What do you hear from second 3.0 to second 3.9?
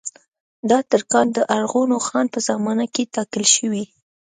ټاکل شوي.